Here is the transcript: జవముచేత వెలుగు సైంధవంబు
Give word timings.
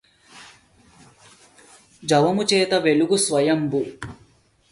జవముచేత 2.03 2.73
వెలుగు 2.75 3.17
సైంధవంబు 3.17 3.81